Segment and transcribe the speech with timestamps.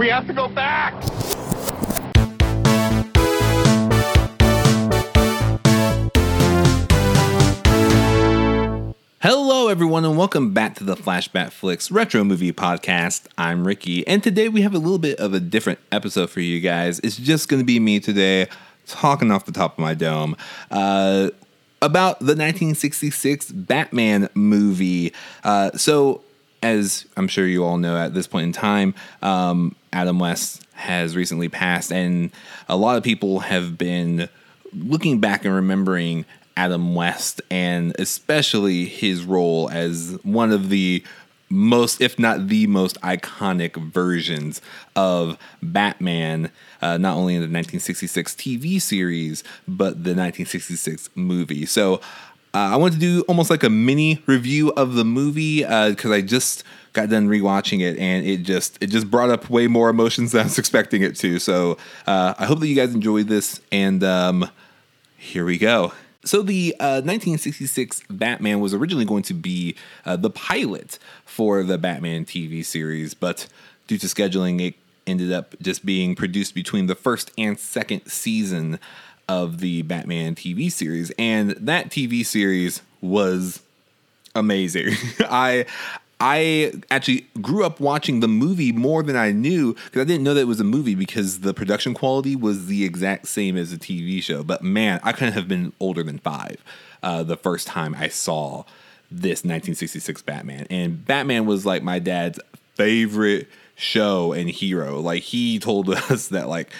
[0.00, 0.94] We have to go back!
[9.20, 13.26] Hello, everyone, and welcome back to the Flashback Flicks Retro Movie Podcast.
[13.36, 16.60] I'm Ricky, and today we have a little bit of a different episode for you
[16.60, 16.98] guys.
[17.00, 18.48] It's just going to be me today
[18.86, 20.34] talking off the top of my dome
[20.70, 21.28] uh,
[21.82, 25.12] about the 1966 Batman movie.
[25.44, 26.22] Uh, so,
[26.62, 31.16] as I'm sure you all know at this point in time, um, Adam West has
[31.16, 32.30] recently passed, and
[32.68, 34.28] a lot of people have been
[34.72, 36.24] looking back and remembering
[36.56, 41.02] Adam West and especially his role as one of the
[41.50, 44.60] most, if not the most iconic versions
[44.94, 51.66] of Batman, uh, not only in the 1966 TV series, but the 1966 movie.
[51.66, 52.00] So
[52.52, 56.14] uh, I want to do almost like a mini review of the movie because uh,
[56.14, 59.88] I just got done rewatching it and it just it just brought up way more
[59.88, 61.38] emotions than I was expecting it to.
[61.38, 64.50] So uh, I hope that you guys enjoy this and um,
[65.16, 65.92] here we go.
[66.24, 69.74] So the uh, 1966 Batman was originally going to be
[70.04, 73.46] uh, the pilot for the Batman TV series, but
[73.86, 74.74] due to scheduling, it
[75.06, 78.78] ended up just being produced between the first and second season
[79.30, 83.62] of the Batman TV series, and that TV series was
[84.34, 84.94] amazing.
[85.20, 85.66] I
[86.18, 90.34] I actually grew up watching the movie more than I knew because I didn't know
[90.34, 93.78] that it was a movie because the production quality was the exact same as a
[93.78, 94.42] TV show.
[94.42, 96.62] But man, I couldn't have been older than five
[97.00, 98.64] uh, the first time I saw
[99.12, 100.66] this 1966 Batman.
[100.70, 102.40] And Batman was like my dad's
[102.74, 104.98] favorite show and hero.
[104.98, 106.70] Like he told us that like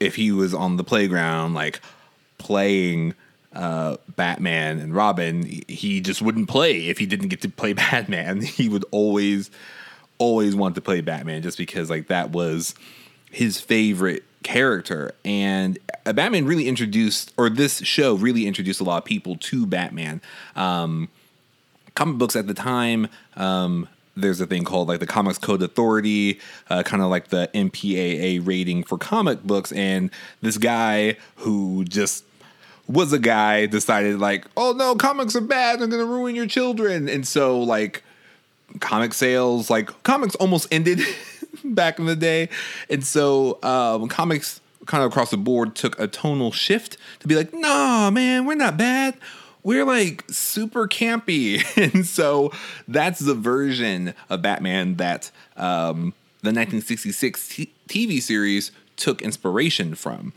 [0.00, 1.80] if he was on the playground like
[2.38, 3.14] playing
[3.54, 8.42] uh, Batman and Robin, he just wouldn't play if he didn't get to play Batman.
[8.42, 9.50] He would always,
[10.18, 12.74] always want to play Batman just because like that was
[13.30, 15.12] his favorite character.
[15.24, 19.66] And uh, Batman really introduced, or this show really introduced a lot of people to
[19.66, 20.20] Batman.
[20.56, 21.08] Um,
[21.94, 26.40] comic books at the time, um, there's a thing called like the Comics Code Authority,
[26.68, 29.72] uh, kind of like the MPAA rating for comic books.
[29.72, 32.24] And this guy who just
[32.88, 35.80] was a guy decided like, oh no, comics are bad.
[35.80, 37.08] They're gonna ruin your children.
[37.08, 38.02] And so like
[38.80, 41.00] comic sales, like comics almost ended
[41.64, 42.48] back in the day.
[42.90, 47.36] And so um, comics kind of across the board took a tonal shift to be
[47.36, 49.14] like, nah, man, we're not bad.
[49.62, 51.64] We're like super campy.
[51.94, 52.52] and so
[52.88, 60.32] that's the version of Batman that um, the 1966 t- TV series took inspiration from.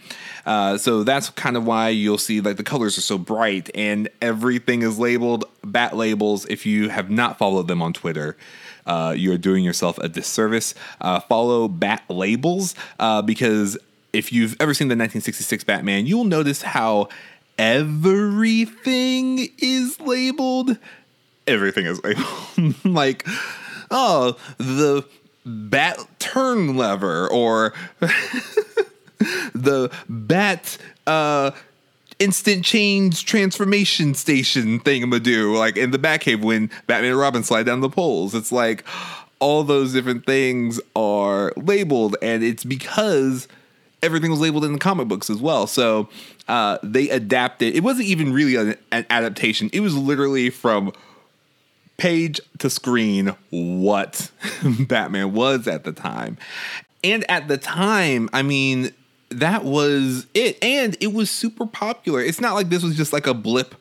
[0.45, 4.09] Uh, so that's kind of why you'll see like the colors are so bright and
[4.21, 6.45] everything is labeled bat labels.
[6.47, 8.37] If you have not followed them on Twitter,
[8.85, 10.73] uh, you're doing yourself a disservice.
[11.01, 13.77] Uh, follow bat labels uh, because
[14.13, 17.09] if you've ever seen the 1966 Batman, you'll notice how
[17.57, 20.77] everything is labeled.
[21.47, 22.75] Everything is labeled.
[22.85, 23.27] like,
[23.91, 25.05] oh, the
[25.45, 27.73] bat turn lever or
[29.53, 31.51] the bat uh
[32.17, 37.81] instant change transformation station thingamadoo like in the Batcave when Batman and Robin slide down
[37.81, 38.33] the poles.
[38.33, 38.83] It's like
[39.39, 43.47] all those different things are labeled, and it's because
[44.01, 45.67] everything was labeled in the comic books as well.
[45.67, 46.09] So
[46.47, 47.75] uh, they adapted.
[47.75, 49.69] It wasn't even really an, an adaptation.
[49.73, 50.93] It was literally from
[51.97, 54.31] page to screen what
[54.87, 56.37] Batman was at the time.
[57.03, 58.91] And at the time, I mean,
[59.29, 60.63] that was it.
[60.63, 62.21] And it was super popular.
[62.21, 63.75] It's not like this was just like a blip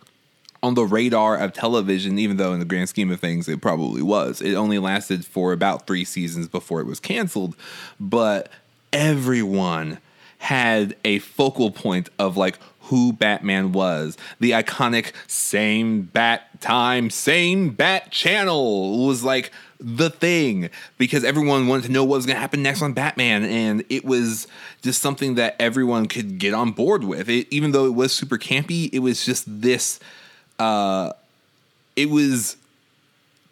[0.63, 4.03] on the radar of television, even though in the grand scheme of things it probably
[4.03, 4.41] was.
[4.41, 7.55] It only lasted for about three seasons before it was canceled.
[8.01, 8.49] But
[8.93, 9.99] everyone
[10.45, 14.19] had a focal point of like who Batman was.
[14.41, 19.51] The iconic same bat time, same bat channel was like
[19.81, 20.69] the thing
[20.99, 23.45] because everyone wanted to know what was going to happen next on Batman.
[23.45, 24.47] And it was
[24.83, 27.31] just something that everyone could get on board with.
[27.31, 29.99] It, even though it was super campy, it was just this.
[30.59, 31.15] Uh,
[31.97, 32.59] it was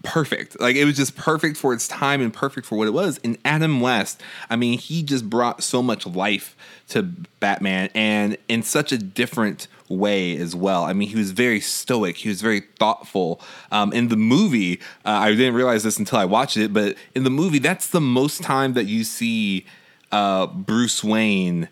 [0.02, 0.60] perfect.
[0.60, 3.18] Like it was just perfect for its time and perfect for what it was.
[3.24, 4.20] And Adam West,
[4.50, 6.56] I mean, he just brought so much life
[6.88, 10.84] to Batman and in such a different way as well.
[10.84, 12.16] I mean, he was very stoic.
[12.18, 13.40] He was very thoughtful.
[13.70, 17.24] Um, in the movie, uh, I didn't realize this until I watched it, but in
[17.24, 19.66] the movie, that's the most time that you see
[20.10, 21.68] uh, Bruce Wayne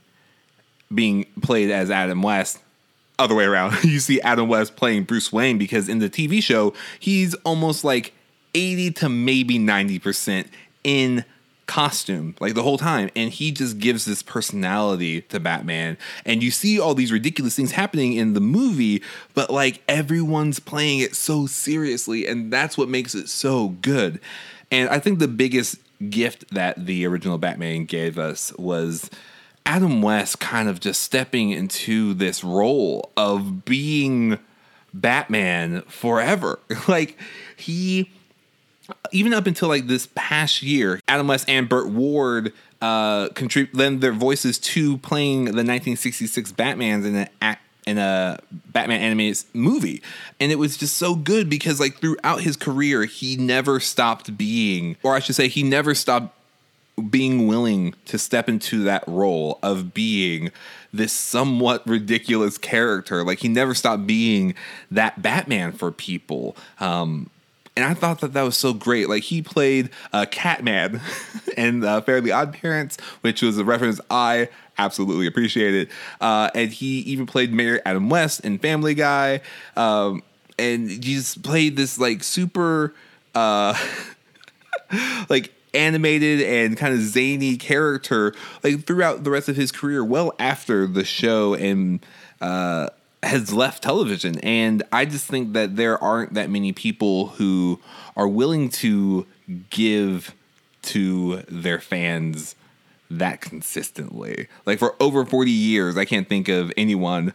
[0.92, 2.58] being played as Adam West
[3.18, 3.84] other way around.
[3.84, 8.12] you see Adam West playing Bruce Wayne because in the TV show, he's almost like
[8.54, 10.46] 80 to maybe 90%
[10.84, 11.24] in
[11.66, 13.10] costume like the whole time.
[13.14, 15.96] And he just gives this personality to Batman.
[16.26, 19.02] And you see all these ridiculous things happening in the movie
[19.34, 24.20] but like everyone's playing it so seriously and that's what makes it so good.
[24.72, 25.76] And I think the biggest
[26.08, 29.08] gift that the original Batman gave us was
[29.64, 34.38] Adam West kind of just stepping into this role of being
[34.92, 36.58] Batman forever.
[36.88, 37.16] Like
[37.56, 38.10] he
[39.12, 44.00] even up until like this past year, Adam West and Burt Ward uh, contribute lend
[44.00, 50.02] their voices to playing the 1966 Batman's in a in a Batman animated movie,
[50.38, 54.96] and it was just so good because like throughout his career, he never stopped being,
[55.02, 56.36] or I should say, he never stopped
[57.08, 60.50] being willing to step into that role of being
[60.92, 63.24] this somewhat ridiculous character.
[63.24, 64.54] Like he never stopped being
[64.90, 66.56] that Batman for people.
[66.78, 67.30] Um,
[67.80, 69.08] and I thought that that was so great.
[69.08, 71.00] Like he played uh, Catman
[71.56, 75.88] in uh, Fairly Odd Parents, which was a reference I absolutely appreciated.
[76.20, 79.40] Uh, and he even played Mayor Adam West in Family Guy,
[79.76, 80.22] um,
[80.58, 82.94] and he just played this like super,
[83.34, 83.74] uh,
[85.30, 88.34] like animated and kind of zany character
[88.64, 92.04] like throughout the rest of his career well after the show and
[92.40, 92.88] uh
[93.22, 94.38] has left television.
[94.40, 97.80] And I just think that there aren't that many people who
[98.16, 99.26] are willing to
[99.70, 100.34] give
[100.82, 102.54] to their fans
[103.10, 104.48] that consistently.
[104.64, 107.34] Like for over 40 years, I can't think of anyone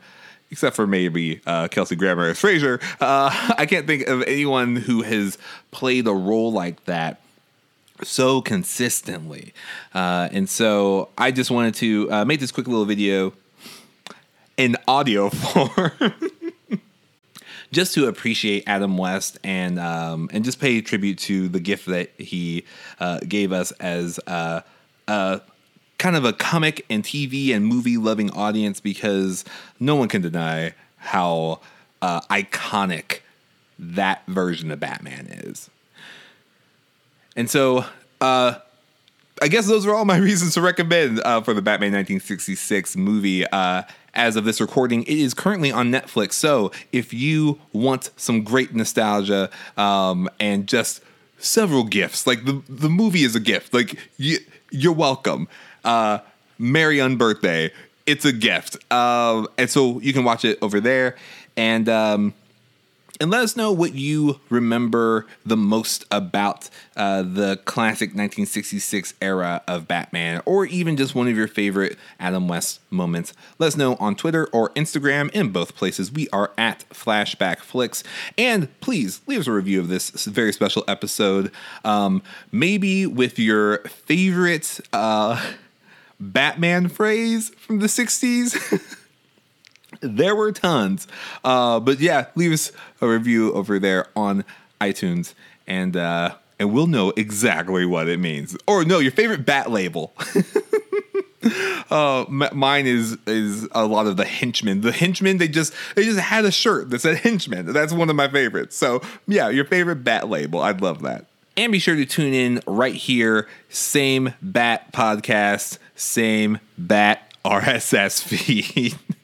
[0.52, 2.82] except for maybe uh, Kelsey Grammer as Frasier.
[3.02, 5.38] Uh, I can't think of anyone who has
[5.72, 7.20] played a role like that
[8.04, 9.54] so consistently.
[9.94, 13.34] Uh, and so I just wanted to uh, make this quick little video
[14.58, 16.14] in audio form.
[17.72, 22.12] just to appreciate Adam West and um, and just pay tribute to the gift that
[22.18, 22.64] he
[23.00, 24.62] uh, gave us as uh,
[25.08, 25.42] a
[25.98, 29.46] kind of a comic and TV and movie loving audience because
[29.80, 31.60] no one can deny how
[32.02, 33.20] uh, iconic
[33.78, 35.70] that version of Batman is.
[37.36, 37.86] And so,
[38.22, 38.56] uh,
[39.42, 43.46] I guess those are all my reasons to recommend uh, for the Batman 1966 movie.
[43.48, 43.84] Uh,
[44.14, 46.34] as of this recording, it is currently on Netflix.
[46.34, 51.02] So if you want some great nostalgia um, and just
[51.38, 53.74] several gifts, like the the movie is a gift.
[53.74, 54.38] Like you,
[54.72, 55.48] you're welcome.
[55.84, 56.20] Uh,
[56.58, 57.72] Merry unbirthday.
[58.06, 58.78] It's a gift.
[58.92, 61.16] Um, and so you can watch it over there.
[61.58, 62.34] And um,
[63.20, 69.62] and let us know what you remember the most about uh, the classic 1966 era
[69.68, 73.34] of Batman, or even just one of your favorite Adam West moments.
[73.58, 75.32] Let us know on Twitter or Instagram.
[75.32, 78.04] In both places, we are at Flashback Flicks.
[78.38, 81.52] And please leave us a review of this very special episode.
[81.84, 82.22] Um,
[82.52, 85.54] maybe with your favorite uh,
[86.20, 88.98] Batman phrase from the 60s.
[90.02, 91.08] there were tons.
[91.44, 92.72] Uh, but yeah, leave us
[93.02, 94.44] a review over there on
[94.82, 95.34] iTunes,
[95.68, 98.58] and uh, and we'll know exactly what it means.
[98.68, 100.14] Or no, your favorite bat label.
[101.92, 104.82] uh, m- mine is is a lot of the henchmen.
[104.82, 107.72] The henchmen they just they just had a shirt that said henchmen.
[107.72, 108.76] That's one of my favorites.
[108.76, 110.62] So yeah, your favorite bat label.
[110.62, 111.26] I'd love that.
[111.58, 113.48] And be sure to tune in right here.
[113.70, 118.96] Same bat podcast, same bat RSS feed.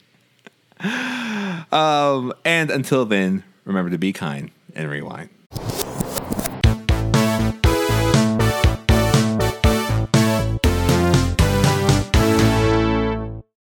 [1.72, 5.30] um, and until then, remember to be kind and rewind.